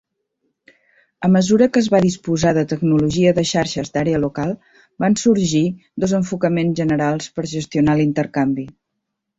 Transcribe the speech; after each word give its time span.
A 1.27 1.29
mesura 1.33 1.67
que 1.75 1.83
es 1.85 1.89
va 1.95 1.99
disposar 2.05 2.53
de 2.59 2.63
tecnologia 2.71 3.35
de 3.39 3.43
xarxes 3.51 3.93
d'àrea 3.99 4.23
local, 4.25 4.55
van 5.05 5.19
sorgir 5.27 5.65
dos 6.05 6.19
enfocaments 6.23 6.83
generals 6.83 7.31
per 7.39 7.51
gestionar 7.57 7.99
l'intercanvi. 8.03 8.71